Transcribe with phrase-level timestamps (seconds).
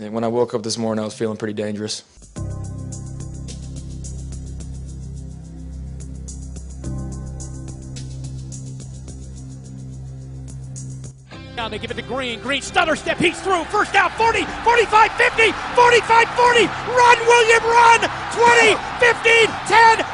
[0.00, 2.04] And when I woke up this morning, I was feeling pretty dangerous.
[11.54, 12.40] Now they give it to Green.
[12.40, 13.18] Green stutter step.
[13.18, 13.64] He's through.
[13.64, 14.08] First down.
[14.12, 16.64] 40, 45, 50, 45, 40.
[16.96, 18.00] Run, William, run.
[18.32, 20.09] 20, 15, 10,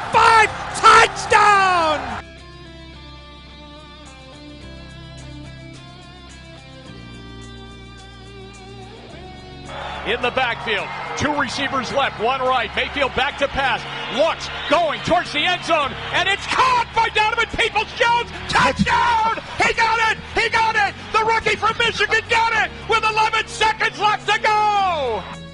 [10.06, 10.86] in the backfield.
[11.18, 12.70] Two receivers left, one right.
[12.76, 13.82] Mayfield back to pass.
[14.16, 18.30] Looks, going towards the end zone, and it's caught by Donovan Peoples Jones.
[18.48, 19.42] Touchdown!
[19.58, 20.18] He got it!
[20.34, 20.94] He got it!
[21.12, 25.45] The rookie from Michigan got it with 11 seconds left to go!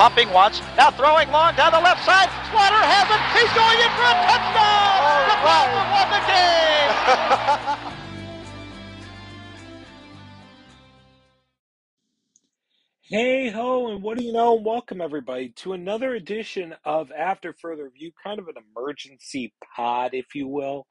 [0.00, 2.30] Popping once, now throwing long down the left side.
[2.50, 3.20] Slaughter has it.
[3.36, 4.96] He's going in for a touchdown.
[5.04, 5.68] All the right.
[5.92, 6.20] won the
[7.84, 7.92] game.
[13.02, 14.54] Hey ho, and what do you know?
[14.54, 20.34] Welcome everybody to another edition of After Further Review, kind of an emergency pod, if
[20.34, 20.86] you will,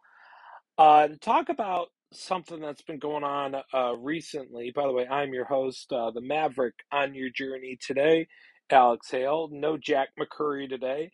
[0.77, 4.71] uh, to talk about something that's been going on uh, recently.
[4.75, 8.27] By the way, I'm your host, uh, the Maverick, on your journey today,
[8.73, 9.49] Alex Hale.
[9.51, 11.11] No Jack McCurry today,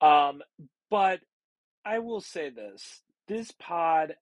[0.00, 0.42] um,
[0.90, 1.20] but
[1.84, 4.16] I will say this: this pod,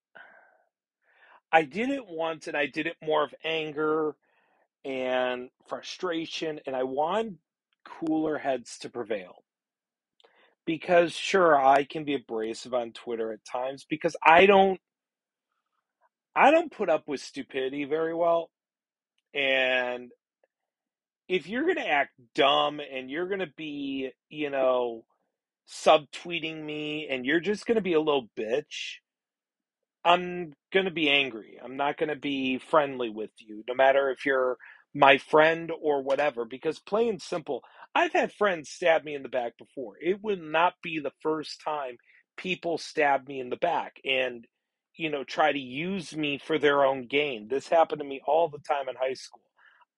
[1.52, 4.16] I did it once, and I did it more of anger
[4.84, 7.34] and frustration, and I want
[7.84, 9.44] cooler heads to prevail.
[10.66, 14.80] Because sure, I can be abrasive on Twitter at times because I don't
[16.36, 18.50] I don't put up with stupidity very well.
[19.34, 20.10] And
[21.28, 25.04] if you're going to act dumb and you're going to be, you know,
[25.68, 28.96] subtweeting me and you're just going to be a little bitch,
[30.04, 31.58] I'm going to be angry.
[31.62, 34.56] I'm not going to be friendly with you, no matter if you're
[34.94, 37.62] my friend or whatever, because plain simple,
[37.94, 39.94] I've had friends stab me in the back before.
[40.00, 41.96] It would not be the first time
[42.36, 44.46] people stab me in the back and,
[44.94, 47.48] you know, try to use me for their own gain.
[47.48, 49.40] This happened to me all the time in high school.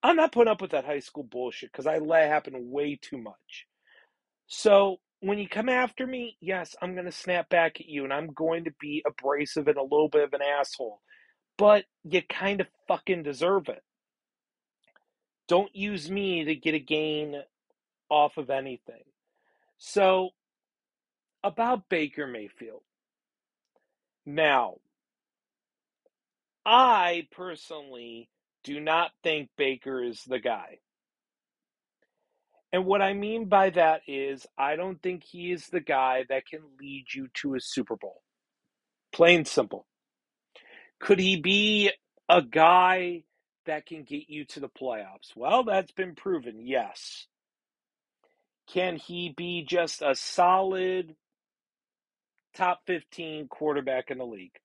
[0.02, 2.98] I'm not putting up with that high school bullshit because I let it happen way
[3.00, 3.66] too much.
[4.46, 8.12] So when you come after me, yes, I'm going to snap back at you and
[8.12, 11.00] I'm going to be abrasive and a little bit of an asshole.
[11.56, 13.82] But you kind of fucking deserve it.
[15.48, 17.42] Don't use me to get a gain
[18.08, 19.02] off of anything.
[19.78, 20.30] So,
[21.42, 22.82] about Baker Mayfield.
[24.26, 24.76] Now,
[26.64, 28.28] I personally
[28.68, 30.76] do not think Baker is the guy.
[32.70, 36.46] And what I mean by that is, I don't think he is the guy that
[36.46, 38.20] can lead you to a Super Bowl.
[39.10, 39.86] Plain simple.
[41.00, 41.90] Could he be
[42.28, 43.22] a guy
[43.64, 45.34] that can get you to the playoffs?
[45.34, 47.26] Well, that's been proven, yes.
[48.70, 51.16] Can he be just a solid
[52.54, 54.56] top 15 quarterback in the league?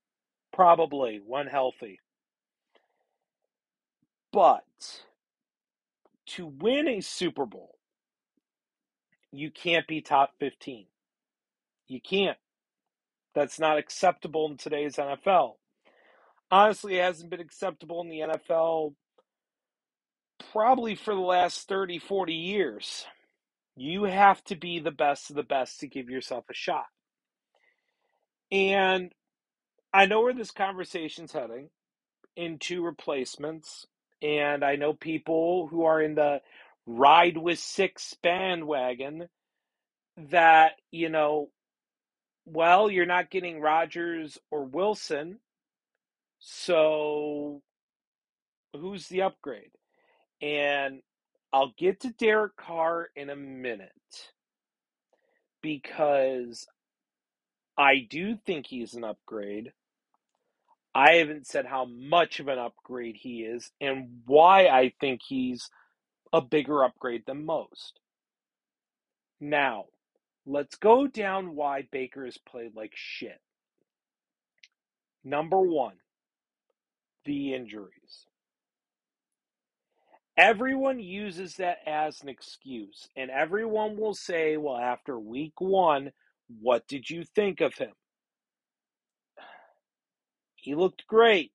[0.51, 2.01] Probably, when healthy.
[4.33, 4.65] But
[6.27, 7.77] to win a Super Bowl,
[9.31, 10.87] you can't be top 15.
[11.87, 12.37] You can't.
[13.35, 15.53] That's not acceptable in today's NFL.
[16.51, 18.95] Honestly, it hasn't been acceptable in the NFL
[20.51, 23.05] probably for the last 30, 40 years.
[23.75, 26.85] You have to be the best of the best to give yourself a shot.
[28.51, 29.13] And
[29.93, 31.69] I know where this conversation's heading
[32.35, 33.87] into replacements.
[34.23, 36.41] And I know people who are in the
[36.87, 39.27] ride with six bandwagon
[40.17, 41.49] that, you know,
[42.45, 45.39] well, you're not getting Rodgers or Wilson.
[46.39, 47.61] So
[48.73, 49.71] who's the upgrade?
[50.41, 51.01] And
[51.51, 53.91] I'll get to Derek Carr in a minute
[55.61, 56.67] because
[57.77, 59.71] I do think he's an upgrade.
[60.95, 65.69] I haven't said how much of an upgrade he is and why I think he's
[66.31, 67.99] a bigger upgrade than most.
[69.39, 69.85] Now,
[70.45, 73.39] let's go down why Baker has played like shit.
[75.23, 75.95] Number one,
[77.25, 78.27] the injuries.
[80.37, 86.11] Everyone uses that as an excuse, and everyone will say, well, after week one,
[86.59, 87.91] what did you think of him?
[90.63, 91.51] He looked great.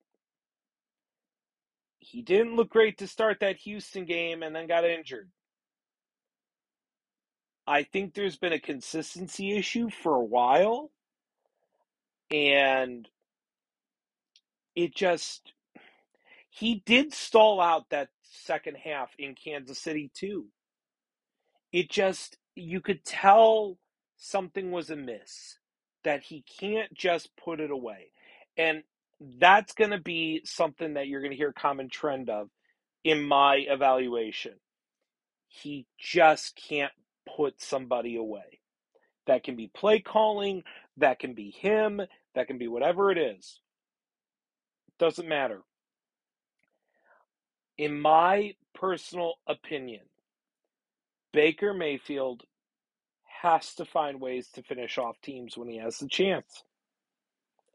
[1.99, 5.31] He didn't look great to start that Houston game and then got injured.
[7.67, 10.91] I think there's been a consistency issue for a while.
[12.31, 13.09] And
[14.77, 15.55] it just
[16.51, 20.49] he did stall out that second half in Kansas City too.
[21.73, 23.79] It just you could tell
[24.19, 25.59] something was amiss
[26.05, 28.13] that he can't just put it away.
[28.59, 28.83] And
[29.21, 32.49] that's going to be something that you're going to hear a common trend of
[33.05, 34.55] in my evaluation.
[35.49, 36.93] He just can't
[37.37, 38.61] put somebody away.
[39.27, 40.63] That can be play calling,
[40.99, 42.01] that can be him,
[42.35, 43.61] that can be whatever it is.
[44.89, 45.63] It Doesn't matter.
[47.79, 50.03] In my personal opinion,
[51.33, 52.43] Baker Mayfield
[53.43, 56.65] has to find ways to finish off teams when he has the chance.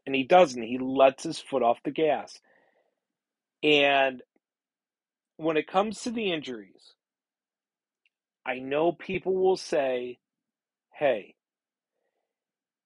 [0.06, 0.62] And he doesn't.
[0.62, 2.38] He lets his foot off the gas.
[3.62, 4.22] And
[5.36, 6.94] when it comes to the injuries,
[8.46, 10.18] I know people will say,
[10.92, 11.34] hey,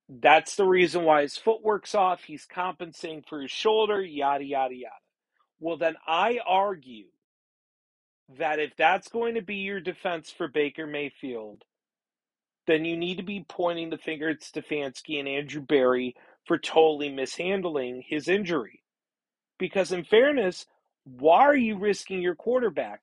[0.09, 2.23] that's the reason why his footwork's off.
[2.25, 4.95] He's compensating for his shoulder, yada, yada, yada.
[5.61, 7.07] Well, then I argue
[8.39, 11.65] that if that's going to be your defense for Baker Mayfield,
[12.67, 16.15] then you need to be pointing the finger at Stefanski and Andrew Berry
[16.49, 18.83] for totally mishandling his injury.
[19.59, 20.67] Because, in fairness,
[21.05, 23.03] why are you risking your quarterback?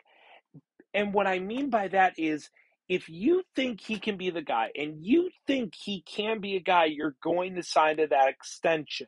[0.93, 2.49] And what I mean by that is
[2.89, 6.61] if you think he can be the guy and you think he can be a
[6.61, 9.07] guy you're going to sign to that extension,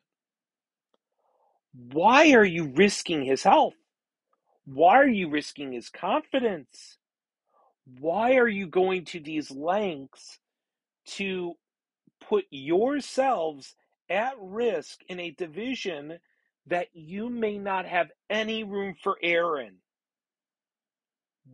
[1.92, 3.75] why are you risking his health?
[4.66, 6.98] Why are you risking his confidence?
[8.00, 10.39] Why are you going to these lengths
[11.16, 11.54] to
[12.19, 13.75] put yourselves
[14.09, 16.19] at risk in a division
[16.68, 19.75] that you may not have any room for error in?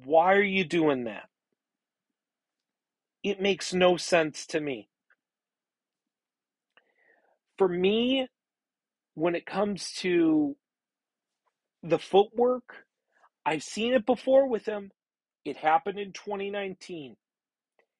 [0.03, 1.29] Why are you doing that?
[3.23, 4.89] It makes no sense to me.
[7.57, 8.27] For me,
[9.13, 10.56] when it comes to
[11.83, 12.85] the footwork,
[13.45, 14.91] I've seen it before with him.
[15.45, 17.15] It happened in 2019.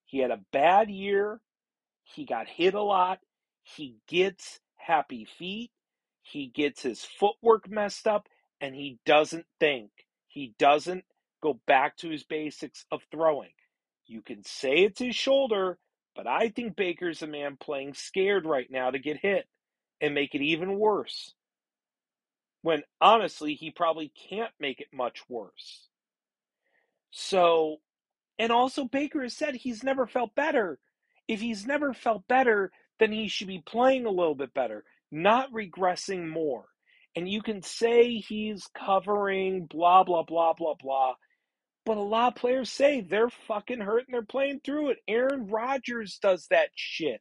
[0.06, 1.40] He had a bad year.
[2.04, 3.20] He got hit a lot.
[3.64, 5.72] He gets happy feet.
[6.22, 8.28] He gets his footwork messed up
[8.62, 9.92] and he doesn't think.
[10.28, 11.06] He doesn't
[11.42, 13.52] go back to his basics of throwing.
[14.06, 15.78] You can say it's his shoulder,
[16.16, 19.48] but I think Baker's a man playing scared right now to get hit
[20.02, 21.34] and make it even worse.
[22.62, 25.90] When honestly, he probably can't make it much worse.
[27.12, 27.78] So,
[28.40, 30.80] and also Baker has said he's never felt better.
[31.28, 32.72] If he's never felt better,
[33.04, 36.64] then he should be playing a little bit better, not regressing more.
[37.18, 41.16] And you can say he's covering blah, blah, blah, blah, blah.
[41.86, 45.00] But a lot of players say they're fucking hurt and they're playing through it.
[45.06, 47.20] Aaron Rodgers does that shit.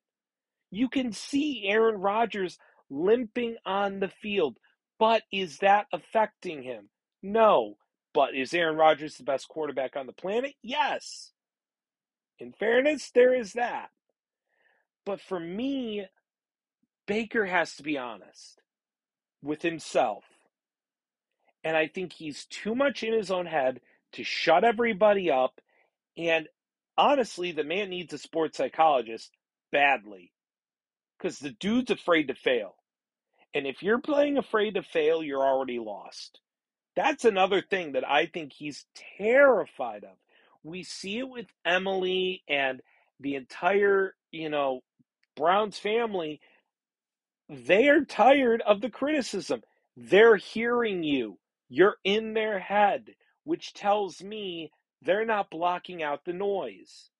[0.70, 2.58] You can see Aaron Rodgers
[2.88, 4.58] limping on the field.
[5.00, 6.90] But is that affecting him?
[7.24, 7.74] No.
[8.14, 10.54] But is Aaron Rodgers the best quarterback on the planet?
[10.62, 11.32] Yes.
[12.38, 13.88] In fairness, there is that.
[15.04, 16.06] But for me,
[17.06, 18.60] Baker has to be honest
[19.42, 20.24] with himself.
[21.64, 23.80] And I think he's too much in his own head
[24.12, 25.60] to shut everybody up.
[26.16, 26.48] And
[26.96, 29.32] honestly, the man needs a sports psychologist
[29.70, 30.32] badly
[31.18, 32.74] because the dude's afraid to fail.
[33.54, 36.40] And if you're playing afraid to fail, you're already lost.
[36.96, 38.86] That's another thing that I think he's
[39.18, 40.16] terrified of.
[40.62, 42.80] We see it with Emily and
[43.20, 44.80] the entire, you know,
[45.36, 46.40] Browns family.
[47.48, 49.62] They are tired of the criticism.
[49.96, 51.38] They're hearing you.
[51.68, 54.70] You're in their head which tells me
[55.02, 57.10] they're not blocking out the noise.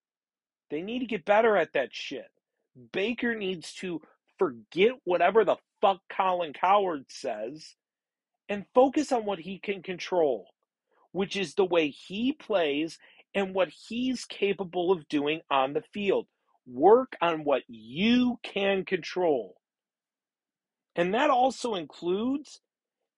[0.70, 2.28] They need to get better at that shit.
[2.92, 4.00] Baker needs to
[4.38, 7.74] forget whatever the fuck Colin Cowherd says
[8.48, 10.46] and focus on what he can control,
[11.12, 12.98] which is the way he plays
[13.34, 16.26] and what he's capable of doing on the field.
[16.66, 19.56] Work on what you can control.
[20.94, 22.60] And that also includes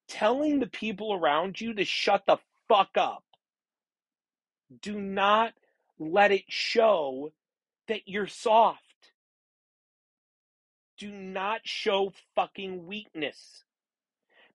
[0.09, 3.25] telling the people around you to shut the fuck up.
[4.81, 5.55] Do not
[5.99, 7.33] let it show
[7.89, 8.81] that you're soft.
[10.97, 13.65] Do not show fucking weakness.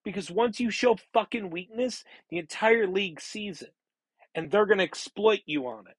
[0.02, 3.74] Because once you show fucking weakness, the entire league sees it.
[4.34, 5.96] And they're going to exploit you on it.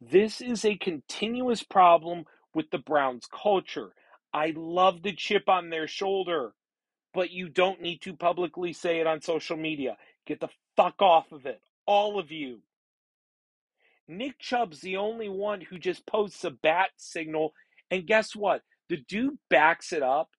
[0.00, 2.24] This is a continuous problem
[2.54, 3.92] with the Browns culture.
[4.32, 6.52] I love the chip on their shoulder,
[7.14, 9.96] but you don't need to publicly say it on social media.
[10.26, 11.60] Get the fuck off of it.
[11.86, 12.60] All of you.
[14.08, 17.54] Nick Chubb's the only one who just posts a bat signal,
[17.90, 18.62] and guess what?
[18.88, 20.30] The dude backs it up,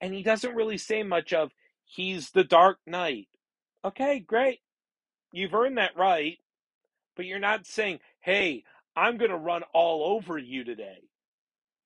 [0.00, 1.50] and he doesn't really say much of,
[1.84, 3.28] he's the Dark Knight.
[3.84, 4.60] Okay, great.
[5.32, 6.38] You've earned that right,
[7.16, 8.64] but you're not saying, hey,
[8.98, 10.98] I'm going to run all over you today.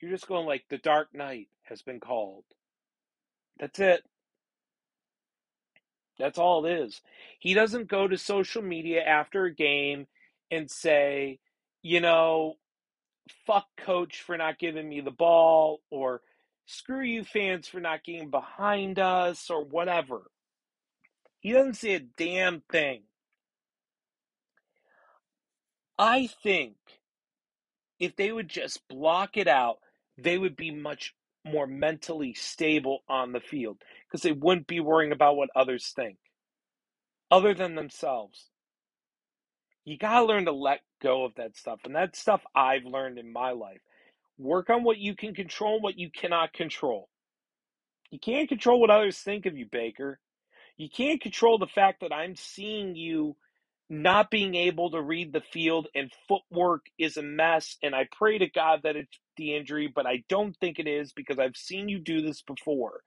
[0.01, 2.45] You're just going like, the Dark Knight has been called.
[3.61, 4.03] That's it.
[6.19, 7.03] That's all it is.
[7.39, 10.07] He doesn't go to social media after a game
[10.51, 11.39] and say,
[11.83, 12.55] you know,
[13.47, 16.23] fuck coach for not giving me the ball or
[16.65, 20.23] screw you fans for not getting behind us or whatever.
[21.41, 23.03] He doesn't say a damn thing.
[25.99, 26.77] I think
[28.03, 29.77] if they would just block it out,
[30.19, 35.13] they would be much more mentally stable on the field because they wouldn't be worrying
[35.13, 36.17] about what others think
[37.31, 38.51] other than themselves.
[39.85, 41.79] You got to learn to let go of that stuff.
[41.85, 43.81] And that's stuff I've learned in my life.
[44.37, 47.09] Work on what you can control, what you cannot control.
[48.11, 50.19] You can't control what others think of you, Baker.
[50.77, 53.37] You can't control the fact that I'm seeing you
[53.93, 57.77] not being able to read the field and footwork is a mess.
[57.83, 61.13] And I pray to God that it's the injury, but I don't think it is
[61.13, 63.03] because I've seen you do this before.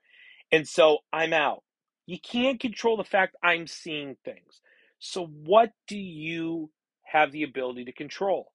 [0.51, 1.63] And so I'm out.
[2.05, 4.61] You can't control the fact I'm seeing things.
[4.99, 6.69] So, what do you
[7.01, 8.51] have the ability to control?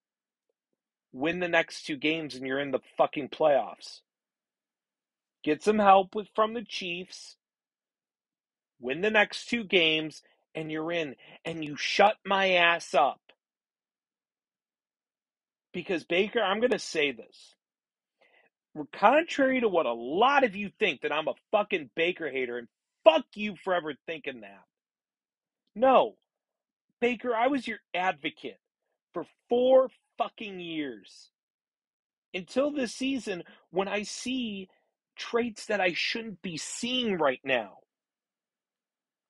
[1.12, 4.02] Win the next two games and you're in the fucking playoffs.
[5.42, 7.34] Get some help with from the Chiefs.
[8.78, 10.22] Win the next two games
[10.54, 13.20] and you're in and you shut my ass up.
[15.72, 17.54] Because Baker, I'm going to say this.
[18.92, 22.68] Contrary to what a lot of you think that I'm a fucking Baker hater and
[23.04, 24.64] fuck you for ever thinking that.
[25.74, 26.14] No.
[27.00, 28.58] Baker, I was your advocate
[29.14, 29.88] for 4
[30.18, 31.30] fucking years.
[32.32, 34.68] Until this season when I see
[35.16, 37.78] traits that I shouldn't be seeing right now.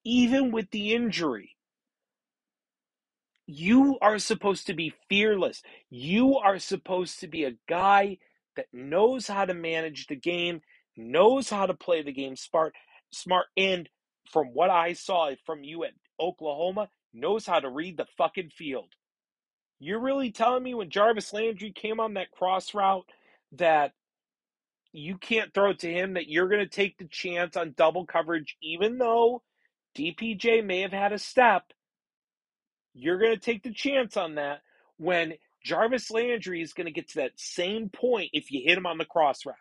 [0.04, 1.56] Even with the injury.
[3.46, 5.62] You are supposed to be fearless.
[5.90, 8.18] You are supposed to be a guy
[8.56, 10.60] that knows how to manage the game,
[10.96, 12.74] knows how to play the game smart,
[13.12, 13.88] smart, and
[14.30, 18.92] from what I saw from you at Oklahoma, knows how to read the fucking field.
[19.80, 23.06] You're really telling me when Jarvis Landry came on that cross route
[23.52, 23.92] that
[24.92, 28.04] you can't throw it to him, that you're going to take the chance on double
[28.04, 29.42] coverage, even though
[30.00, 31.64] DPJ may have had a step.
[32.94, 34.60] You're going to take the chance on that
[34.96, 38.86] when Jarvis Landry is going to get to that same point if you hit him
[38.86, 39.56] on the cross route.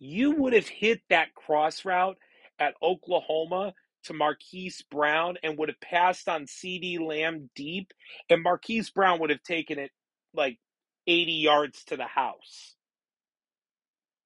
[0.00, 2.18] You would have hit that cross route
[2.58, 7.92] at Oklahoma to Marquise Brown and would have passed on CeeDee Lamb deep,
[8.30, 9.90] and Marquise Brown would have taken it
[10.34, 10.58] like
[11.06, 12.74] 80 yards to the house.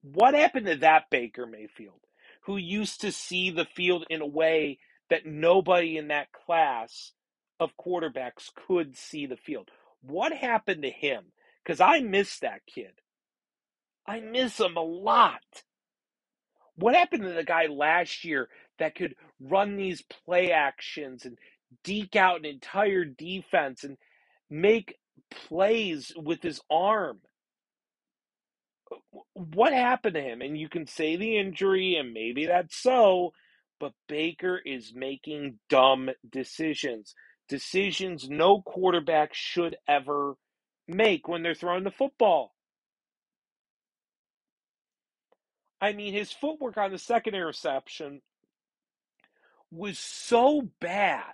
[0.02, 2.00] What happened to that Baker Mayfield,
[2.43, 4.79] who used to see the field in a way
[5.11, 7.13] that nobody in that class
[7.61, 9.71] of quarterbacks could see the field?
[10.03, 11.27] What happened to him?
[11.65, 12.93] Because I miss that kid.
[14.07, 15.41] I miss him a lot.
[16.77, 21.39] What happened to the guy last year that could run these play actions and
[21.85, 23.97] deke out an entire defense and
[24.51, 24.97] make
[25.31, 27.21] plays with his arm?
[29.35, 30.41] What happened to him?
[30.43, 33.33] And you can say the injury, and maybe that's so,
[33.81, 37.15] but Baker is making dumb decisions.
[37.49, 40.37] Decisions no quarterback should ever
[40.87, 42.55] make when they're throwing the football.
[45.81, 48.23] I mean, his footwork on the second interception
[49.73, 51.33] was so bad.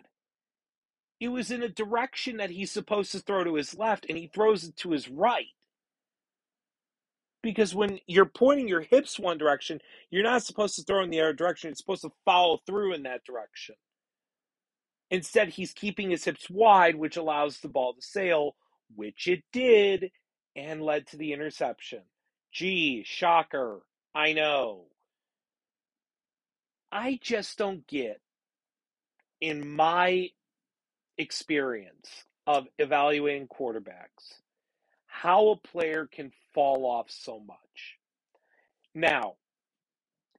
[1.21, 4.29] It was in a direction that he's supposed to throw to his left, and he
[4.29, 5.49] throws it to his right.
[7.43, 9.81] Because when you're pointing your hips one direction,
[10.11, 11.71] you're not supposed to throw in the other direction.
[11.71, 13.77] It's supposed to follow through in that direction.
[15.11, 18.57] Instead, he's keeping his hips wide, which allows the ball to sail,
[18.95, 20.11] which it did,
[20.57, 22.03] and led to the interception.
[22.53, 23.83] Gee, shocker.
[24.15, 24.87] I know.
[26.91, 28.21] I just don't get,
[29.41, 30.31] in my
[31.17, 34.41] experience of evaluating quarterbacks,
[35.23, 37.97] how a player can fall off so much.
[38.95, 39.35] Now,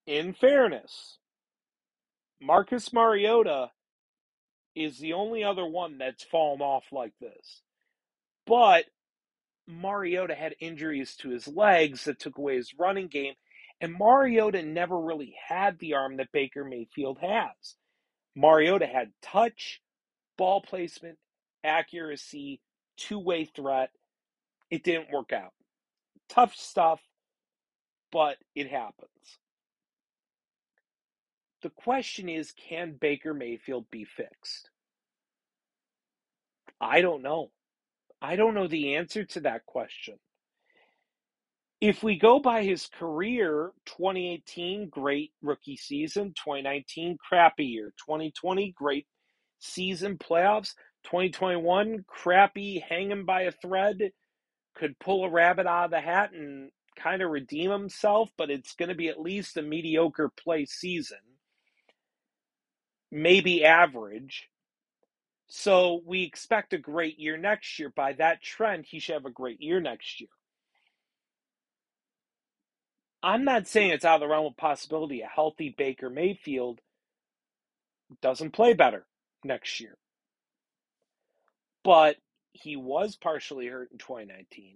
[0.07, 1.17] in fairness,
[2.41, 3.71] Marcus Mariota
[4.75, 7.61] is the only other one that's fallen off like this.
[8.47, 8.85] But
[9.67, 13.33] Mariota had injuries to his legs that took away his running game,
[13.81, 17.75] and Mariota never really had the arm that Baker Mayfield has.
[18.33, 19.81] Mariota had touch,
[20.37, 21.17] ball placement,
[21.65, 22.61] accuracy,
[22.95, 23.89] two way threat.
[24.71, 25.53] It didn't work out.
[26.29, 27.01] Tough stuff,
[28.11, 29.09] but it happens.
[31.61, 34.69] The question is can Baker Mayfield be fixed?
[36.79, 37.51] I don't know.
[38.21, 40.15] I don't know the answer to that question.
[41.81, 46.33] If we go by his career, 2018, great rookie season.
[46.35, 47.93] 2019, crappy year.
[48.05, 49.07] 2020, great
[49.59, 50.73] season playoffs.
[51.05, 54.11] 2021, crappy, hanging by a thread.
[54.79, 58.75] Could pull a rabbit out of the hat and kind of redeem himself, but it's
[58.75, 61.17] going to be at least a mediocre play season.
[63.11, 64.47] Maybe average.
[65.47, 67.91] So we expect a great year next year.
[67.93, 70.29] By that trend, he should have a great year next year.
[73.21, 76.79] I'm not saying it's out of the realm of possibility a healthy Baker Mayfield
[78.21, 79.05] doesn't play better
[79.43, 79.97] next year.
[81.83, 82.17] But
[82.53, 84.75] he was partially hurt in 2019.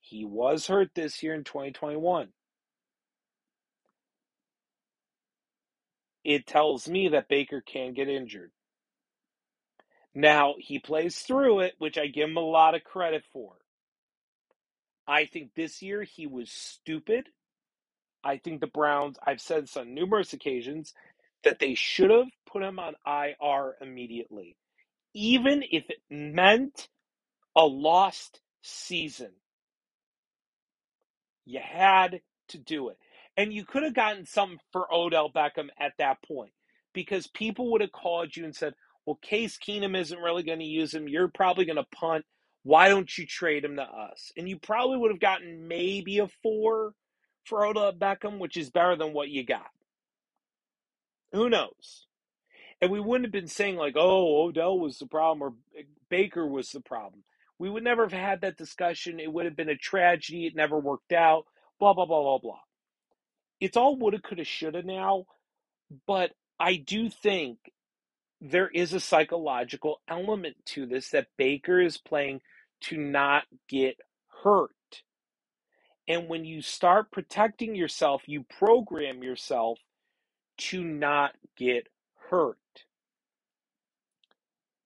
[0.00, 2.28] He was hurt this year in 2021.
[6.24, 8.50] It tells me that Baker can get injured.
[10.14, 13.52] Now, he plays through it, which I give him a lot of credit for.
[15.06, 17.28] I think this year he was stupid.
[18.24, 20.94] I think the Browns, I've said this on numerous occasions,
[21.44, 24.56] that they should have put him on IR immediately,
[25.16, 26.88] even if it meant
[27.56, 29.30] a lost season.
[31.46, 32.98] You had to do it.
[33.34, 36.52] And you could have gotten something for Odell Beckham at that point
[36.92, 38.74] because people would have called you and said,
[39.06, 41.08] well, Case Keenum isn't really going to use him.
[41.08, 42.26] You're probably going to punt.
[42.64, 44.32] Why don't you trade him to us?
[44.36, 46.92] And you probably would have gotten maybe a four
[47.44, 49.70] for Odell Beckham, which is better than what you got.
[51.32, 52.06] Who knows?
[52.80, 56.46] And we wouldn't have been saying, like, oh, Odell was the problem or eh, Baker
[56.46, 57.24] was the problem.
[57.58, 59.20] We would never have had that discussion.
[59.20, 60.46] It would have been a tragedy.
[60.46, 61.46] It never worked out.
[61.80, 62.60] Blah, blah, blah, blah, blah.
[63.60, 65.24] It's all woulda, coulda, shoulda now.
[66.06, 67.58] But I do think
[68.40, 72.40] there is a psychological element to this that Baker is playing
[72.82, 73.96] to not get
[74.44, 74.72] hurt.
[76.08, 79.78] And when you start protecting yourself, you program yourself
[80.58, 81.88] to not get
[82.30, 82.58] hurt.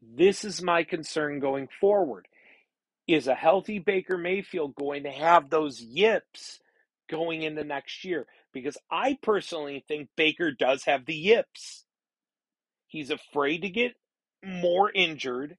[0.02, 2.28] This is my concern going forward.
[3.08, 6.60] Is a healthy Baker Mayfield going to have those yips
[7.10, 8.26] going into next year?
[8.52, 11.84] Because I personally think Baker does have the yips.
[12.86, 13.94] He's afraid to get
[14.44, 15.56] more injured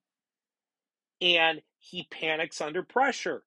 [1.21, 3.43] and he panics under pressure.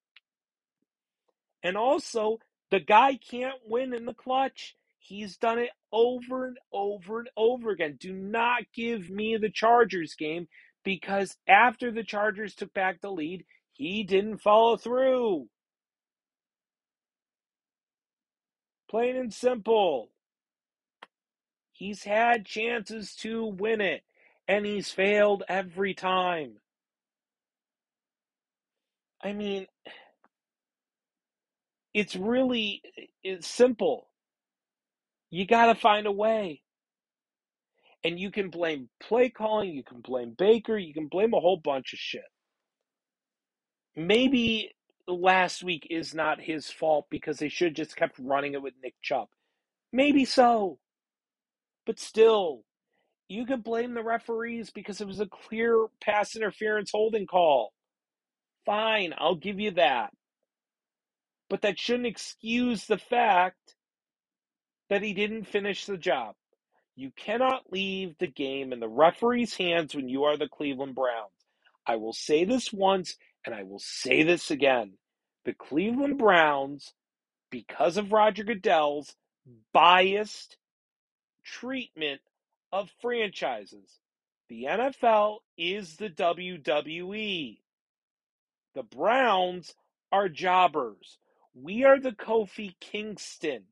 [1.63, 2.39] And also,
[2.71, 4.77] the guy can't win in the clutch.
[4.99, 7.99] He's done it over and over and over again.
[8.01, 10.49] Do not give me the Chargers game
[10.85, 15.49] because after the Chargers took back the lead, he didn't follow through.
[18.89, 20.11] Plain and simple.
[21.73, 24.03] He's had chances to win it,
[24.47, 26.59] and he's failed every time.
[29.23, 29.67] I mean,
[31.95, 32.83] it's really
[33.23, 34.09] it's simple.
[35.31, 36.64] You got to find a way.
[38.05, 41.57] And you can blame play calling, you can blame Baker, you can blame a whole
[41.57, 42.23] bunch of shit.
[43.97, 44.73] Maybe
[45.09, 48.75] last week is not his fault because they should have just kept running it with
[48.83, 49.29] Nick Chubb.
[49.93, 50.79] Maybe so.
[51.87, 52.65] But still,
[53.29, 57.73] you could blame the referees because it was a clear pass interference holding call.
[58.67, 60.11] Fine, I'll give you that.
[61.49, 63.77] But that shouldn't excuse the fact
[64.91, 66.35] that he didn't finish the job.
[66.97, 71.33] You cannot leave the game in the referee's hands when you are the Cleveland Browns.
[71.87, 74.93] I will say this once and I will say this again.
[75.45, 76.95] The Cleveland Browns,
[77.51, 79.15] because of Roger Goodell's
[79.73, 80.57] biased
[81.45, 82.21] treatment
[82.73, 84.01] of franchises,
[84.49, 87.59] the NFL is the WWE.
[88.75, 89.75] The Browns
[90.11, 91.19] are jobbers.
[91.55, 93.65] We are the Kofi Kingston.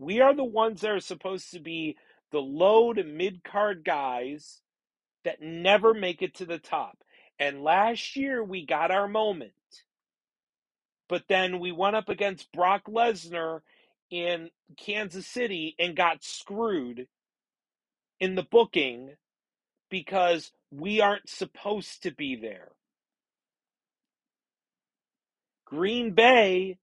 [0.00, 1.98] We are the ones that are supposed to be
[2.32, 4.62] the low to mid card guys
[5.24, 6.98] that never make it to the top.
[7.38, 9.52] And last year we got our moment.
[11.08, 13.60] But then we went up against Brock Lesnar
[14.10, 17.06] in Kansas City and got screwed
[18.20, 19.16] in the booking
[19.90, 22.70] because we aren't supposed to be there.
[25.66, 26.78] Green Bay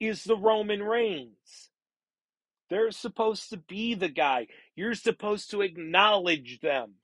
[0.00, 1.70] is the Roman Reigns.
[2.70, 4.48] They're supposed to be the guy.
[4.76, 6.94] You're supposed to acknowledge them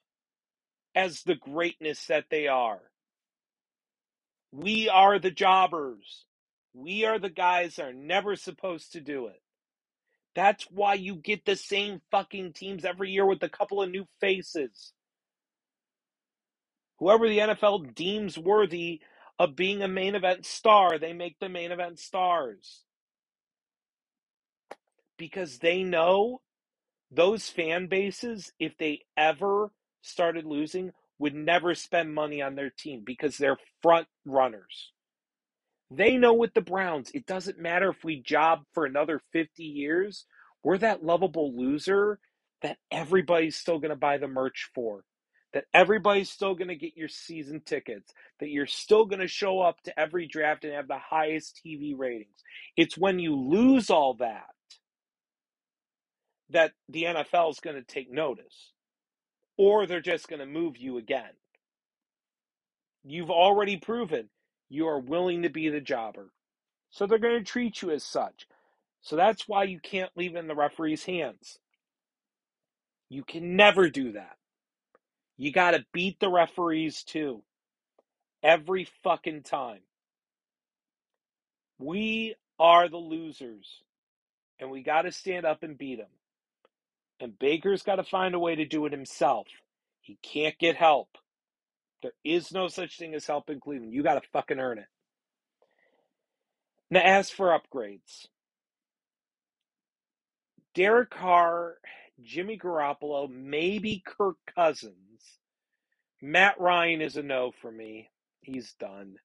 [0.94, 2.80] as the greatness that they are.
[4.52, 6.26] We are the jobbers.
[6.74, 9.42] We are the guys that are never supposed to do it.
[10.36, 14.06] That's why you get the same fucking teams every year with a couple of new
[14.20, 14.92] faces.
[16.98, 19.00] Whoever the NFL deems worthy
[19.38, 22.84] of being a main event star, they make the main event stars.
[25.20, 26.40] Because they know
[27.10, 33.02] those fan bases, if they ever started losing, would never spend money on their team
[33.04, 34.92] because they're front runners.
[35.90, 40.24] They know with the Browns, it doesn't matter if we job for another 50 years,
[40.64, 42.18] we're that lovable loser
[42.62, 45.04] that everybody's still going to buy the merch for,
[45.52, 49.60] that everybody's still going to get your season tickets, that you're still going to show
[49.60, 52.42] up to every draft and have the highest TV ratings.
[52.78, 54.46] It's when you lose all that
[56.50, 58.72] that the NFL is going to take notice,
[59.56, 61.32] or they're just going to move you again.
[63.04, 64.28] You've already proven
[64.68, 66.30] you are willing to be the jobber.
[66.90, 68.46] So they're going to treat you as such.
[69.02, 71.58] So that's why you can't leave it in the referee's hands.
[73.08, 74.36] You can never do that.
[75.38, 77.42] You got to beat the referees too.
[78.42, 79.80] Every fucking time.
[81.78, 83.82] We are the losers.
[84.60, 86.08] And we got to stand up and beat them.
[87.20, 89.46] And Baker's got to find a way to do it himself.
[90.00, 91.08] He can't get help.
[92.02, 93.92] There is no such thing as help in Cleveland.
[93.92, 94.86] You got to fucking earn it.
[96.90, 98.26] Now, as for upgrades,
[100.74, 101.76] Derek Carr,
[102.22, 104.96] Jimmy Garoppolo, maybe Kirk Cousins.
[106.22, 108.10] Matt Ryan is a no for me.
[108.42, 109.16] He's done.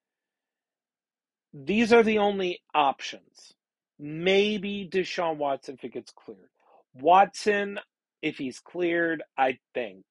[1.53, 3.53] These are the only options.
[3.99, 6.49] Maybe Deshaun Watson if it gets cleared.
[6.95, 7.79] Watson,
[8.21, 10.05] if he's cleared, I think.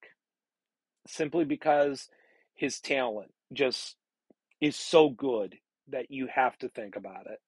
[1.07, 2.09] Simply because
[2.55, 3.97] his talent just
[4.61, 5.57] is so good
[5.89, 7.41] that you have to think about it.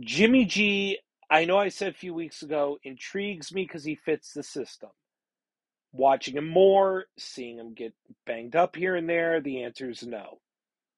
[0.00, 0.98] Jimmy G,
[1.30, 4.90] I know I said a few weeks ago, intrigues me because he fits the system.
[5.92, 7.92] Watching him more, seeing him get
[8.26, 10.40] banged up here and there, the answer is no.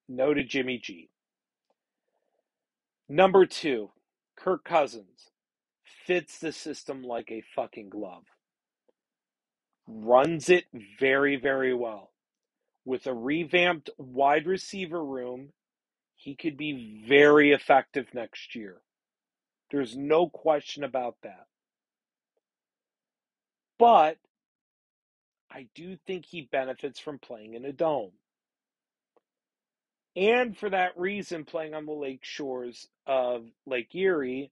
[0.07, 1.09] No to Jimmy G.
[3.09, 3.91] Number two,
[4.37, 5.31] Kirk Cousins
[6.05, 8.23] fits the system like a fucking glove.
[9.87, 10.65] Runs it
[10.99, 12.11] very, very well.
[12.85, 15.49] With a revamped wide receiver room,
[16.15, 18.77] he could be very effective next year.
[19.71, 21.47] There's no question about that.
[23.77, 24.17] But
[25.51, 28.11] I do think he benefits from playing in a dome.
[30.15, 34.51] And for that reason, playing on the lake shores of Lake Erie,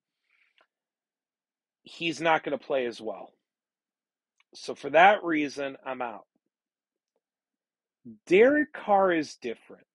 [1.83, 3.31] he's not going to play as well.
[4.55, 6.25] So for that reason, I'm out.
[8.27, 9.85] Derek Carr is different.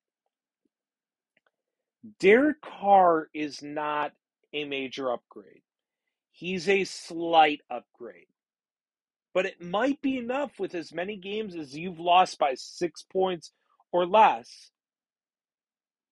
[2.20, 4.12] Derek Carr is not
[4.52, 5.62] a major upgrade.
[6.32, 8.26] He's a slight upgrade.
[9.34, 13.52] But it might be enough with as many games as you've lost by six points
[13.92, 14.70] or less.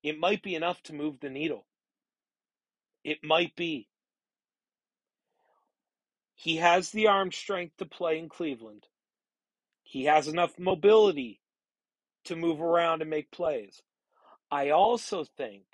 [0.02, 1.66] It might be enough to move the needle.
[3.04, 3.88] It might be.
[6.36, 8.86] He has the arm strength to play in Cleveland.
[9.82, 11.40] He has enough mobility
[12.24, 13.82] to move around and make plays.
[14.50, 15.64] I also think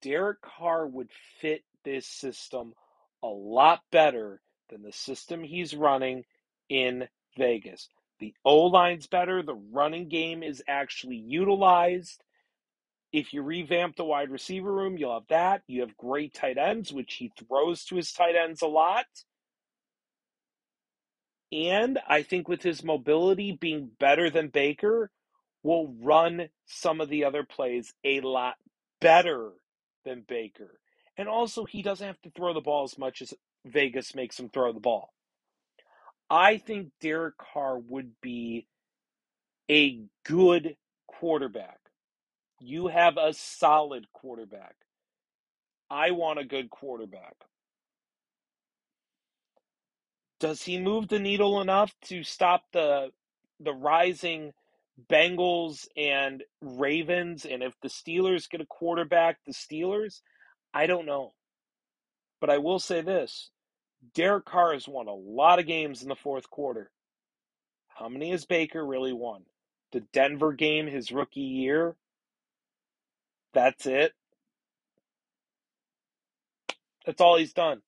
[0.00, 2.72] Derek Carr would fit this system
[3.22, 6.24] a lot better than the system he's running
[6.68, 7.88] in Vegas.
[8.20, 12.22] The O line's better, the running game is actually utilized.
[13.12, 15.62] If you revamp the wide receiver room, you'll have that.
[15.66, 19.06] You have great tight ends, which he throws to his tight ends a lot.
[21.52, 25.10] And I think with his mobility being better than Baker,
[25.62, 28.54] will run some of the other plays a lot
[29.00, 29.50] better
[30.04, 30.80] than Baker.
[31.16, 33.34] And also, he doesn't have to throw the ball as much as
[33.66, 35.12] Vegas makes him throw the ball.
[36.30, 38.66] I think Derek Carr would be
[39.70, 41.78] a good quarterback.
[42.60, 44.76] You have a solid quarterback.
[45.90, 47.34] I want a good quarterback.
[50.40, 53.10] Does he move the needle enough to stop the
[53.60, 54.52] the rising
[55.08, 60.22] Bengals and Ravens and if the Steelers get a quarterback, the Steelers?
[60.72, 61.34] I don't know.
[62.40, 63.50] But I will say this
[64.14, 66.90] Derek Carr has won a lot of games in the fourth quarter.
[67.88, 69.42] How many has Baker really won?
[69.92, 71.96] The Denver game his rookie year?
[73.52, 74.14] That's it.
[77.04, 77.82] That's all he's done.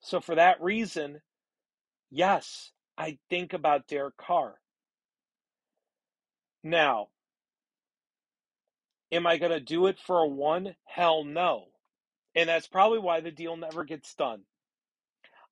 [0.00, 1.20] So, for that reason,
[2.10, 4.56] yes, I think about Derek Carr.
[6.62, 7.08] Now,
[9.12, 10.74] am I going to do it for a one?
[10.84, 11.66] Hell no.
[12.34, 14.42] And that's probably why the deal never gets done.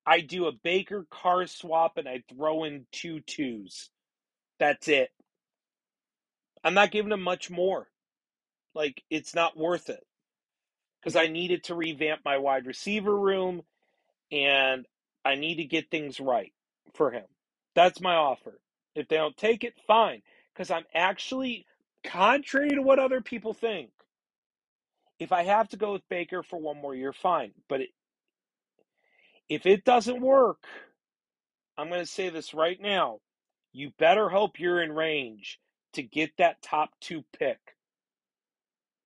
[0.05, 3.89] I do a Baker Carr swap and I throw in two twos.
[4.59, 5.09] That's it.
[6.63, 7.87] I'm not giving him much more.
[8.73, 10.03] Like, it's not worth it.
[11.01, 13.63] Because I needed to revamp my wide receiver room
[14.31, 14.85] and
[15.25, 16.53] I need to get things right
[16.93, 17.25] for him.
[17.75, 18.59] That's my offer.
[18.95, 20.21] If they don't take it, fine.
[20.53, 21.65] Because I'm actually,
[22.03, 23.91] contrary to what other people think,
[25.19, 27.51] if I have to go with Baker for one more year, fine.
[27.69, 27.89] But it,
[29.49, 30.63] if it doesn't work,
[31.77, 33.19] I'm going to say this right now.
[33.73, 35.59] You better hope you're in range
[35.93, 37.59] to get that top two pick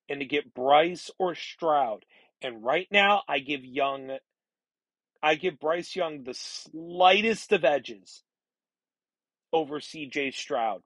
[0.10, 2.05] and to get Bryce or Stroud.
[2.41, 4.17] And right now, I give Young,
[5.23, 8.23] I give Bryce Young the slightest of edges
[9.53, 10.81] over CJ Stroud.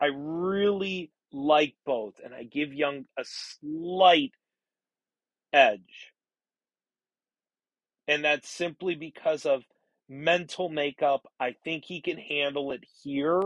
[0.00, 4.32] I really like both, and I give Young a slight
[5.52, 6.12] edge.
[8.08, 9.62] And that's simply because of
[10.08, 11.26] mental makeup.
[11.40, 13.40] I think he can handle it here.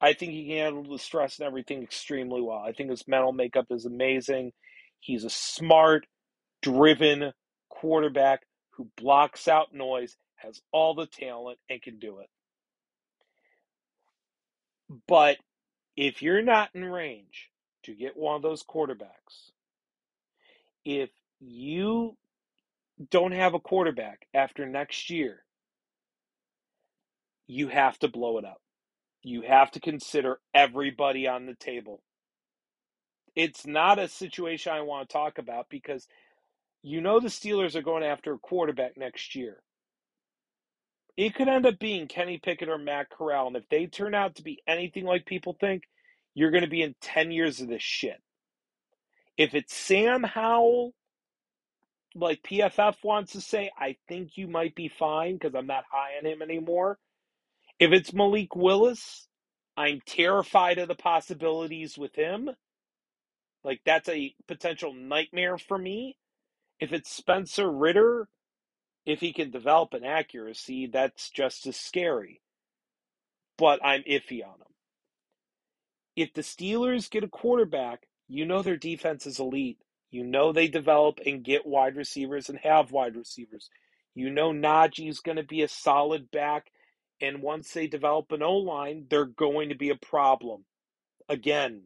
[0.00, 2.58] I think he can handle the stress and everything extremely well.
[2.58, 4.52] I think his mental makeup is amazing.
[5.00, 6.06] He's a smart,
[6.62, 7.32] driven
[7.68, 8.42] quarterback
[8.72, 12.28] who blocks out noise, has all the talent, and can do it.
[15.06, 15.36] But
[15.96, 17.50] if you're not in range
[17.84, 19.50] to get one of those quarterbacks,
[20.84, 22.16] if you
[23.10, 25.44] don't have a quarterback after next year,
[27.46, 28.60] you have to blow it up.
[29.22, 32.02] You have to consider everybody on the table.
[33.36, 36.06] It's not a situation I want to talk about because
[36.82, 39.62] you know the Steelers are going after a quarterback next year.
[41.16, 44.36] It could end up being Kenny Pickett or Matt Corral, and if they turn out
[44.36, 45.82] to be anything like people think,
[46.34, 48.20] you're going to be in 10 years of this shit.
[49.36, 50.94] If it's Sam Howell,
[52.14, 56.18] like PFF wants to say, I think you might be fine because I'm not high
[56.18, 56.98] on him anymore.
[57.78, 59.26] If it's Malik Willis,
[59.76, 62.50] I'm terrified of the possibilities with him.
[63.64, 66.16] Like, that's a potential nightmare for me.
[66.80, 68.28] If it's Spencer Rattler,
[69.06, 72.40] if he can develop an accuracy, that's just as scary.
[73.58, 74.66] But I'm iffy on him.
[76.16, 79.78] If the Steelers get a quarterback, you know their defense is elite.
[80.10, 83.68] You know they develop and get wide receivers and have wide receivers.
[84.14, 86.70] You know Najee's going to be a solid back.
[87.20, 90.64] And once they develop an O line, they're going to be a problem.
[91.28, 91.82] Again,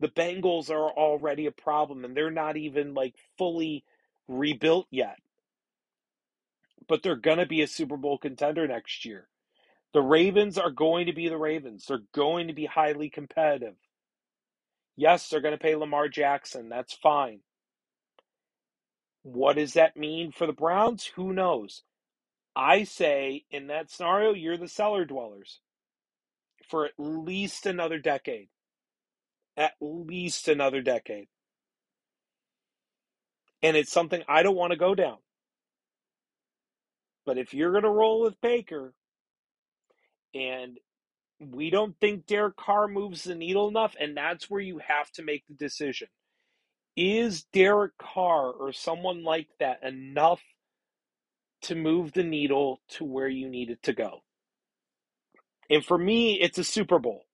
[0.00, 3.84] the Bengals are already a problem and they're not even like fully
[4.28, 5.18] rebuilt yet.
[6.88, 9.28] But they're going to be a Super Bowl contender next year.
[9.92, 11.84] The Ravens are going to be the Ravens.
[11.86, 13.74] They're going to be highly competitive.
[14.96, 16.68] Yes, they're going to pay Lamar Jackson.
[16.68, 17.40] That's fine.
[19.22, 21.10] What does that mean for the Browns?
[21.16, 21.82] Who knows?
[22.56, 25.60] I say in that scenario, you're the cellar dwellers
[26.68, 28.48] for at least another decade.
[29.56, 31.28] At least another decade.
[33.62, 35.18] And it's something I don't want to go down.
[37.26, 38.94] But if you're going to roll with Baker
[40.34, 40.78] and
[41.40, 45.22] we don't think Derek Carr moves the needle enough, and that's where you have to
[45.22, 46.08] make the decision.
[46.96, 50.42] Is Derek Carr or someone like that enough
[51.62, 54.20] to move the needle to where you need it to go?
[55.70, 57.24] And for me, it's a Super Bowl.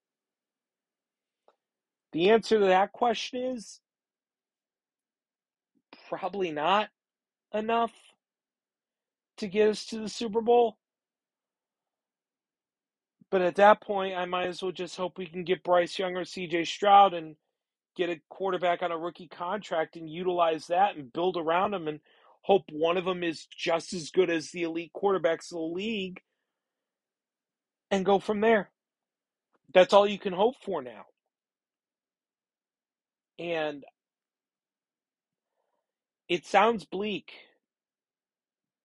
[2.17, 3.79] The answer to that question is
[6.09, 6.89] probably not
[7.53, 7.93] enough
[9.37, 10.79] to get us to the Super Bowl.
[13.31, 16.17] But at that point, I might as well just hope we can get Bryce Young
[16.17, 17.37] or CJ Stroud and
[17.99, 22.01] get a quarterback on a rookie contract and utilize that and build around them and
[22.41, 26.23] hope one of them is just as good as the elite quarterbacks of the league
[27.91, 28.71] and go from there.
[29.75, 31.05] That's all you can hope for now.
[33.39, 33.85] And
[36.29, 37.33] it sounds bleak,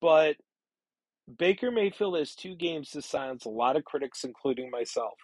[0.00, 0.36] but
[1.38, 5.14] Baker Mayfield has two games to silence a lot of critics, including myself.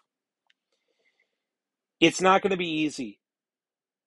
[2.00, 3.20] It's not going to be easy.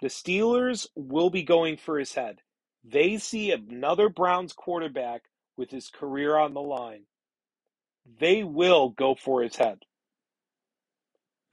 [0.02, 2.40] The Steelers will be going for his head.
[2.84, 5.24] They see another Browns quarterback
[5.58, 7.04] with his career on the line.
[8.20, 9.80] They will go for his head.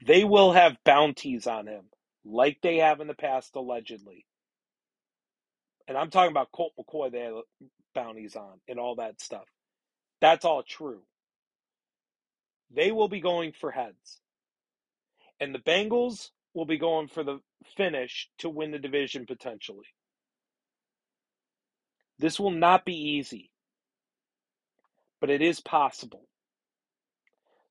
[0.06, 1.86] They will have bounties on him,
[2.24, 4.26] like they have in the past, allegedly.
[5.88, 9.46] And I'm talking about Colt McCoy, they have uh, bounties on and all that stuff.
[10.20, 11.02] That's all true.
[12.74, 14.20] They will be going for heads.
[15.40, 17.40] And the Bengals will be going for the
[17.76, 19.86] finish to win the division potentially.
[22.18, 23.50] This will not be easy,
[25.20, 26.26] but it is possible.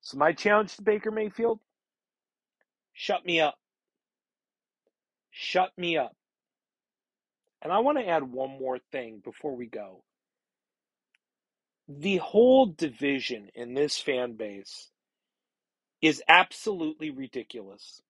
[0.02, 1.60] So, my challenge to Baker Mayfield
[2.94, 3.56] shut me up.
[5.40, 6.16] Shut me up.
[7.62, 10.04] And I want to add one more thing before we go.
[11.88, 14.90] The whole division in this fan base
[16.02, 18.02] is absolutely ridiculous.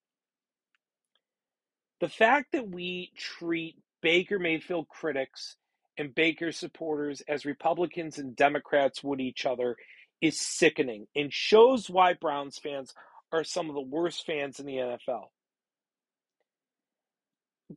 [2.00, 5.58] The fact that we treat Baker Mayfield critics
[5.98, 9.76] and Baker supporters as Republicans and Democrats would each other
[10.22, 12.94] is sickening and shows why Browns fans
[13.34, 15.26] are some of the worst fans in the NFL.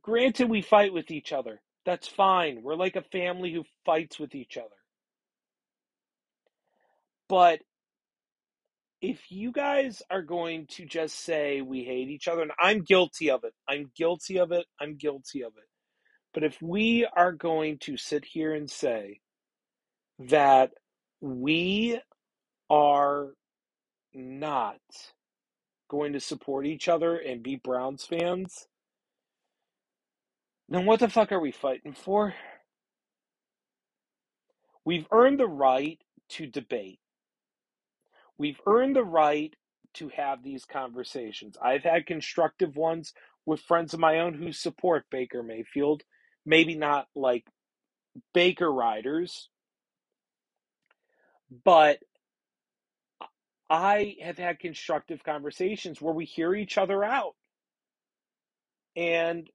[0.02, 1.60] Granted, we fight with each other.
[1.84, 2.62] That's fine.
[2.62, 4.68] We're like a family who fights with each other.
[7.28, 7.60] But
[9.00, 13.30] if you guys are going to just say we hate each other, and I'm guilty
[13.30, 15.68] of it, I'm guilty of it, I'm guilty of it.
[16.34, 19.20] But if we are going to sit here and say
[20.28, 20.70] that
[21.20, 21.98] we
[22.68, 23.30] are
[24.14, 24.78] not
[25.88, 28.66] going to support each other and be Browns fans,
[30.70, 32.34] then what the fuck are we fighting for?
[34.84, 35.98] We've earned the right
[36.30, 37.00] to debate.
[38.38, 39.54] We've earned the right
[39.94, 41.56] to have these conversations.
[41.60, 43.12] I've had constructive ones
[43.44, 46.02] with friends of my own who support Baker Mayfield.
[46.46, 47.44] Maybe not like
[48.32, 49.48] Baker riders,
[51.64, 51.98] but
[53.68, 57.34] I have had constructive conversations where we hear each other out.
[58.96, 59.48] And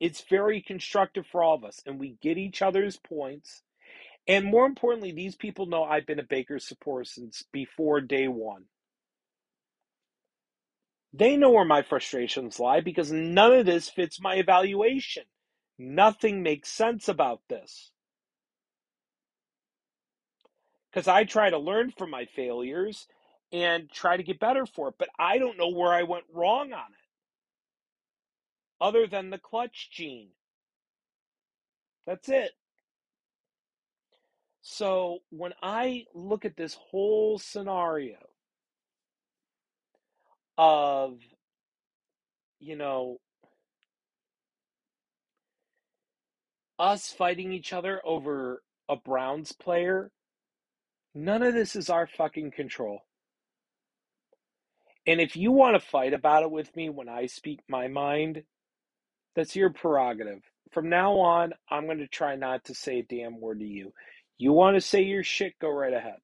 [0.00, 3.62] it's very constructive for all of us, and we get each other's points.
[4.26, 8.64] And more importantly, these people know I've been a Baker's supporter since before day one.
[11.12, 15.24] They know where my frustrations lie because none of this fits my evaluation.
[15.78, 17.90] Nothing makes sense about this.
[20.90, 23.06] Because I try to learn from my failures
[23.52, 26.72] and try to get better for it, but I don't know where I went wrong
[26.72, 26.99] on it.
[28.80, 30.30] Other than the clutch gene.
[32.06, 32.52] That's it.
[34.62, 38.18] So when I look at this whole scenario
[40.58, 41.18] of,
[42.58, 43.18] you know,
[46.78, 50.10] us fighting each other over a Browns player,
[51.14, 53.00] none of this is our fucking control.
[55.06, 58.42] And if you want to fight about it with me when I speak my mind,
[59.34, 60.40] that's your prerogative.
[60.72, 63.92] From now on, I'm going to try not to say a damn word to you.
[64.38, 66.18] You want to say your shit, go right ahead.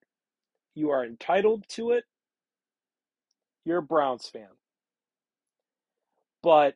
[0.75, 2.05] You are entitled to it.
[3.65, 4.49] You're a Browns fan.
[6.43, 6.75] But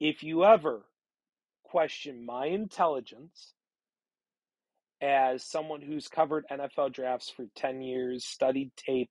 [0.00, 0.82] if you ever
[1.64, 3.52] question my intelligence
[5.00, 9.10] as someone who's covered NFL drafts for 10 years, studied tape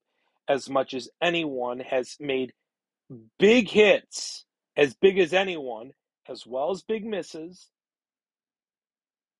[0.50, 2.52] as much as anyone, has made
[3.40, 4.46] big hits,
[4.76, 5.92] as big as anyone,
[6.30, 7.70] as well as big misses,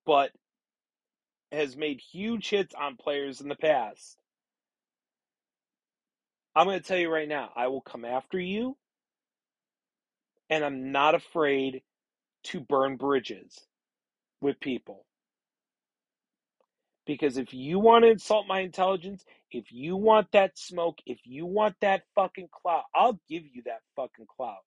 [0.06, 0.32] but
[1.52, 4.18] has made huge hits on players in the past.
[6.56, 8.78] I'm going to tell you right now, I will come after you,
[10.50, 11.82] and I'm not afraid
[12.46, 13.60] to burn bridges
[14.42, 15.06] with people.
[17.06, 21.46] Because if you want to insult my intelligence, if you want that smoke, if you
[21.46, 24.64] want that fucking clout, I'll give you that fucking clout.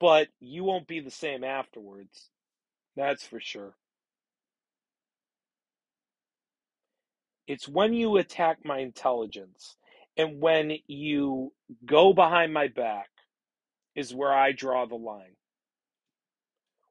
[0.00, 2.30] But you won't be the same afterwards.
[2.96, 3.74] That's for sure.
[7.46, 9.76] It's when you attack my intelligence
[10.16, 11.52] and when you
[11.86, 13.08] go behind my back
[13.94, 15.36] is where I draw the line.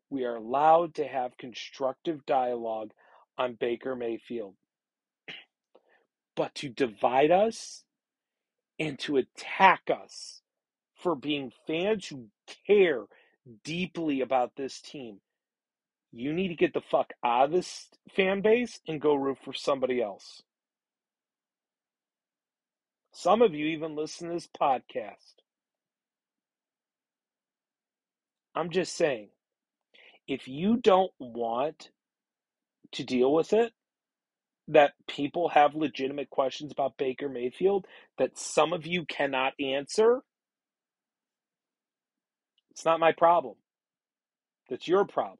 [0.09, 2.91] We are allowed to have constructive dialogue
[3.37, 4.55] on Baker Mayfield.
[6.35, 7.83] But to divide us
[8.79, 10.41] and to attack us
[10.97, 12.27] for being fans who
[12.65, 13.03] care
[13.63, 15.19] deeply about this team,
[16.11, 19.53] you need to get the fuck out of this fan base and go root for
[19.53, 20.41] somebody else.
[23.13, 25.41] Some of you even listen to this podcast.
[28.55, 29.29] I'm just saying,
[30.27, 31.89] if you don't want
[32.93, 33.71] to deal with it,
[34.67, 37.85] that people have legitimate questions about Baker Mayfield
[38.17, 40.21] that some of you cannot answer,
[42.77, 43.55] it's not my problem.
[44.69, 45.39] That's your problem.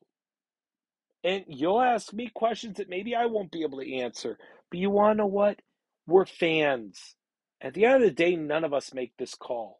[1.23, 4.39] And you'll ask me questions that maybe I won't be able to answer.
[4.71, 5.59] But you want to know what?
[6.07, 7.13] We're fans.
[7.61, 9.77] At the end of the day, none of us make this call.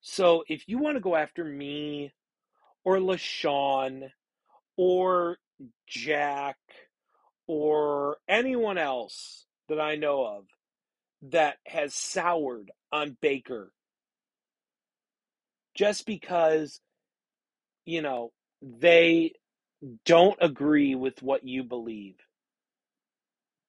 [0.00, 2.12] So if you want to go after me
[2.82, 4.10] or LaShawn
[4.76, 5.38] or
[5.86, 6.58] Jack
[7.46, 10.46] or anyone else that I know of
[11.30, 13.70] that has soured on Baker
[15.76, 16.80] just because,
[17.84, 19.34] you know, they
[20.04, 22.16] don't agree with what you believe.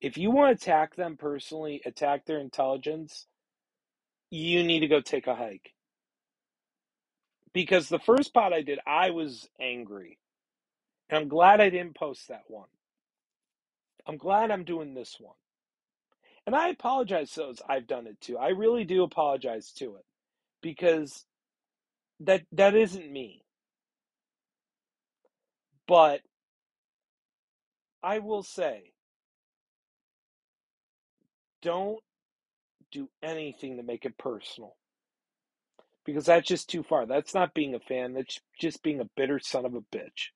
[0.02, 3.28] If you want to attack them personally, attack their intelligence,
[4.32, 5.74] you need to go take a hike.
[7.54, 10.20] Because the first pot I did, I was angry.
[11.10, 12.70] And I'm glad I didn't post that one.
[14.08, 15.36] I'm glad I'm doing this one.
[16.46, 18.38] And I apologize to those I've done it to.
[18.38, 20.06] I really do apologize to it.
[20.62, 21.26] Because
[22.22, 23.44] that that isn't me.
[25.88, 26.22] But
[28.04, 28.92] I will say,
[31.62, 32.00] don't
[32.92, 34.76] do anything to make it personal.
[36.06, 37.06] Because that's just too far.
[37.06, 38.14] That's not being a fan.
[38.14, 40.30] That's just being a bitter son of a bitch.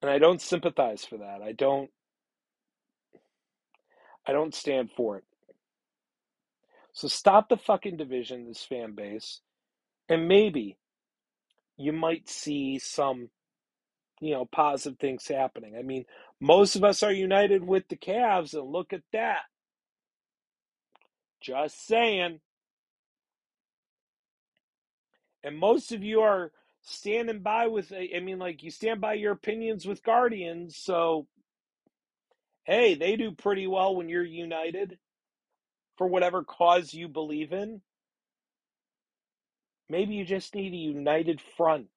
[0.00, 1.42] And I don't sympathize for that.
[1.42, 1.90] I don't
[4.26, 5.24] I don't stand for it.
[6.92, 9.40] So stop the fucking division, this fan base,
[10.12, 10.76] and maybe
[11.78, 13.30] you might see some,
[14.20, 15.74] you know, positive things happening.
[15.74, 16.04] I mean,
[16.38, 19.44] most of us are united with the Cavs, and look at that.
[21.40, 22.40] Just saying.
[25.42, 26.52] And most of you are
[26.82, 31.26] standing by with, I mean, like, you stand by your opinions with Guardians, so
[32.64, 34.98] hey, they do pretty well when you're united
[35.96, 37.80] for whatever cause you believe in.
[39.92, 41.90] Maybe you just need a united front.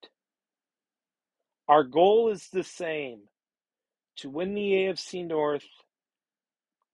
[1.69, 3.19] Our goal is the same
[4.17, 5.63] to win the AFC North,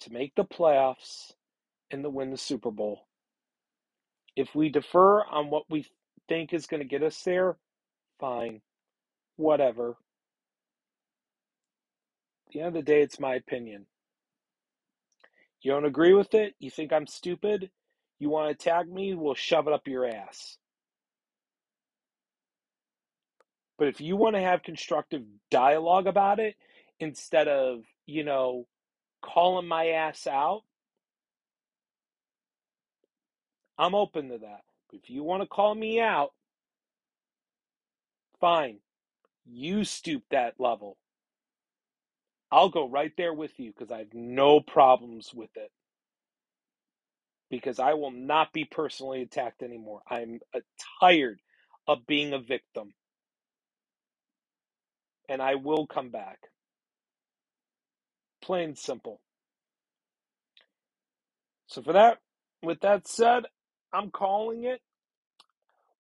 [0.02, 1.32] to make the playoffs,
[1.90, 3.08] and to win the Super Bowl.
[4.36, 5.88] If we defer on what we
[6.30, 7.58] think is going to get us there,
[8.20, 8.62] fine.
[9.38, 9.98] Whatever.
[12.46, 13.88] At the end of the day, it's my opinion.
[15.64, 16.54] You don't agree with it?
[16.60, 17.72] You think I'm stupid?
[18.20, 19.16] You want to tag me?
[19.16, 20.60] We'll shove it up your ass.
[23.82, 26.54] But if you want to have constructive dialogue about it
[27.00, 28.68] instead of, you know,
[29.24, 30.62] calling my ass out,
[33.80, 34.62] I'm open to that.
[34.94, 36.30] If you want to call me out,
[38.40, 38.78] fine.
[39.48, 40.96] You stoop that level.
[42.52, 45.72] I'll go right there with you because I have no problems with it.
[47.50, 50.02] Because I will not be personally attacked anymore.
[50.08, 50.60] I'm uh,
[51.00, 51.40] tired
[51.88, 52.94] of being a victim.
[55.32, 56.40] And I will come back.
[58.44, 59.22] Plain simple.
[61.68, 62.18] So for that,
[62.62, 63.46] with that said,
[63.94, 64.82] I'm calling it.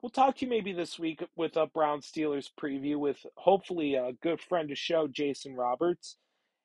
[0.01, 4.11] We'll talk to you maybe this week with a Brown Steelers preview with hopefully a
[4.21, 6.17] good friend to show, Jason Roberts.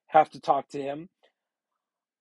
[0.08, 1.08] Have to talk to him.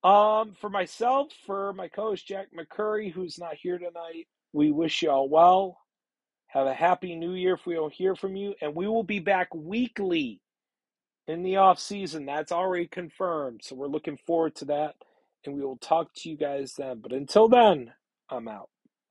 [0.04, 5.10] Um, for myself, for my co-host Jack McCurry, who's not here tonight, we wish you
[5.10, 5.80] all well.
[6.56, 9.20] Have a happy new year if we don't hear from you, and we will be
[9.20, 10.42] back weekly
[11.28, 12.26] in the off season.
[12.26, 13.62] That's already confirmed.
[13.64, 14.96] So we're looking forward to that,
[15.46, 17.02] and we will talk to you guys then.
[17.02, 17.94] But until then,
[18.30, 18.70] I'm out.